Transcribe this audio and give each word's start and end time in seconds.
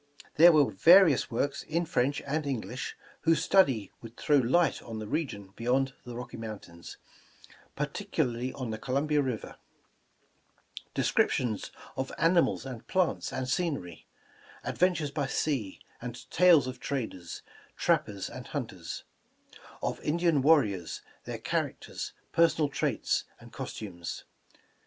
There 0.37 0.51
were 0.51 0.71
vari 0.71 1.13
ous 1.13 1.29
works 1.29 1.61
in 1.61 1.85
French 1.85 2.23
and 2.25 2.47
English, 2.47 2.97
whose 3.21 3.43
study 3.43 3.91
would 4.01 4.17
throw 4.17 4.37
light 4.37 4.81
on 4.81 4.97
the 4.97 5.05
region 5.05 5.53
beyond 5.55 5.93
the 6.05 6.15
Rocky 6.15 6.37
Mountains, 6.37 6.97
particularly 7.75 8.51
on 8.53 8.71
the 8.71 8.79
Columbia 8.79 9.21
River; 9.21 9.57
descriptions 10.95 11.71
of 11.95 12.11
animals 12.17 12.65
and 12.65 12.87
plants 12.87 13.31
and 13.31 13.47
scenery; 13.47 14.07
adventures 14.63 15.11
by 15.11 15.27
sea, 15.27 15.79
and 16.01 16.27
tales 16.31 16.65
of 16.65 16.79
traders, 16.79 17.43
trappers 17.77 18.27
and 18.27 18.47
hunters; 18.47 19.03
of 19.83 19.99
Indian 20.01 20.41
warriors, 20.41 21.03
their 21.25 21.37
characters, 21.37 22.13
personal 22.31 22.69
traits 22.69 23.25
and 23.39 23.53
cos 23.53 23.73
tumes. 23.75 24.23